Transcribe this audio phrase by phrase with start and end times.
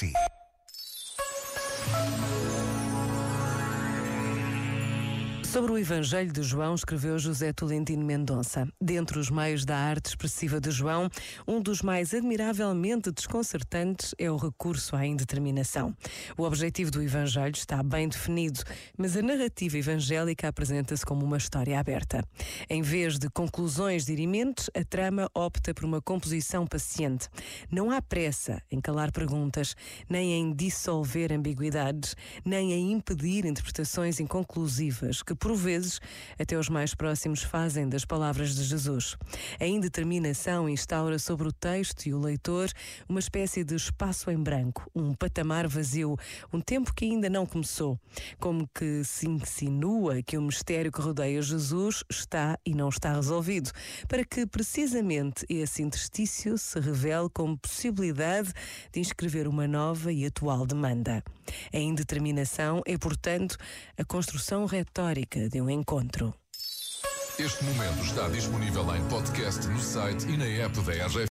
[0.00, 0.37] Galaxy.
[5.50, 8.68] Sobre o Evangelho de João, escreveu José Tolentino Mendonça.
[8.78, 11.08] Dentre os meios da arte expressiva de João,
[11.46, 15.96] um dos mais admiravelmente desconcertantes é o recurso à indeterminação.
[16.36, 18.60] O objetivo do Evangelho está bem definido,
[18.98, 22.22] mas a narrativa evangélica apresenta-se como uma história aberta.
[22.68, 27.26] Em vez de conclusões dirimentes, a trama opta por uma composição paciente.
[27.70, 29.74] Não há pressa em calar perguntas,
[30.10, 36.00] nem em dissolver ambiguidades, nem em impedir interpretações inconclusivas que por vezes,
[36.38, 39.16] até os mais próximos fazem das palavras de Jesus.
[39.60, 42.70] A indeterminação instaura sobre o texto e o leitor
[43.08, 46.16] uma espécie de espaço em branco, um patamar vazio,
[46.52, 47.98] um tempo que ainda não começou.
[48.38, 53.70] Como que se insinua que o mistério que rodeia Jesus está e não está resolvido,
[54.06, 58.52] para que precisamente esse interstício se revele como possibilidade
[58.92, 61.22] de inscrever uma nova e atual demanda.
[61.72, 63.56] A indeterminação é, portanto,
[63.96, 66.34] a construção retórica de um encontro.
[67.38, 71.26] Este momento está disponível em podcast no site e na app da RGF.